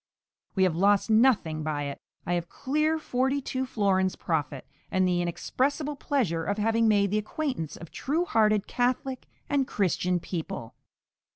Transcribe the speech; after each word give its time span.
We 0.55 0.63
have 0.63 0.75
lost 0.75 1.11
nothing 1.11 1.61
by 1.61 1.83
it. 1.83 1.99
I 2.25 2.33
have 2.33 2.49
clear 2.49 2.97
forty 2.97 3.39
two 3.39 3.67
florins 3.67 4.15
profit, 4.15 4.65
and 4.89 5.07
the 5.07 5.21
inexpressible 5.21 5.95
pleasure 5.95 6.43
of 6.43 6.57
having 6.57 6.87
made 6.87 7.11
the 7.11 7.19
acquaintance 7.19 7.77
of 7.77 7.91
true 7.91 8.25
hearted 8.25 8.65
Catholic 8.65 9.27
and 9.47 9.67
Christian 9.67 10.19
people. 10.19 10.73